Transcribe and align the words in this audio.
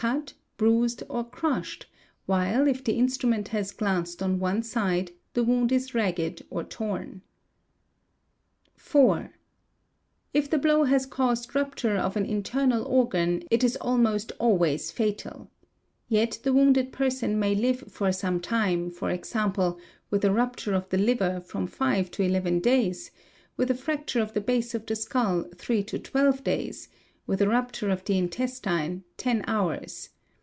sut, 0.00 0.32
bruised, 0.56 1.02
or 1.10 1.22
crushed, 1.22 1.84
while 2.24 2.66
if 2.66 2.82
the 2.82 2.94
instrument 2.98 3.48
has.glanced 3.48 4.22
on 4.22 4.38
one 4.40 4.62
side, 4.62 5.12
the 5.34 5.44
wound 5.44 5.70
is 5.70 5.94
ragged 5.94 6.42
or 6.48 6.64
torn. 6.64 7.20
4, 8.76 9.34
If 10.32 10.48
the 10.48 10.56
blow 10.56 10.84
has 10.84 11.04
caused 11.04 11.54
rupture 11.54 11.98
of 11.98 12.16
an 12.16 12.24
internal 12.24 12.82
organ, 12.86 13.42
it 13.50 13.62
is 13.62 13.76
almost 13.76 14.30
senses 14.30 14.38
1 14.40 14.48
EIST 14.50 14.60
LAE 14.62 14.66
ITER 14.70 14.78
SAY 14.78 14.78
MINE 14.78 14.78
ESS 14.78 14.78
MES 14.78 14.88
SMELT 14.88 14.96
IY. 14.96 15.24
ilways 15.26 15.36
fatal. 15.36 15.50
Yet 16.08 16.38
the 16.44 16.52
wounded 16.54 16.92
person 16.92 17.38
may 17.38 17.54
live 17.54 17.84
for 17.92 18.10
some 18.10 18.40
time, 18.40 18.90
for 18.90 19.08
xample, 19.10 19.78
with 20.08 20.24
a 20.24 20.32
rupture 20.32 20.72
of 20.72 20.88
the 20.88 20.96
liver 20.96 21.42
from 21.42 21.66
five 21.66 22.10
to 22.12 22.22
eleven 22.22 22.60
days—with 22.60 23.70
a 23.70 23.74
Tracture 23.74 24.22
of 24.22 24.32
the 24.32 24.40
base 24.40 24.74
of 24.74 24.86
the 24.86 24.96
skull, 24.96 25.44
three 25.56 25.82
to 25.84 25.98
twelve 25.98 26.42
days—with 26.42 27.40
a 27.42 27.46
rupture 27.48 27.90
of 27.90 28.02
the 28.06 28.18
intestine, 28.18 29.04
ten 29.16 29.44
hours. 29.46 30.08